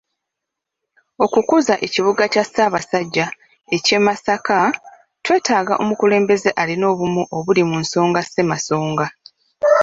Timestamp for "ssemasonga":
8.23-9.05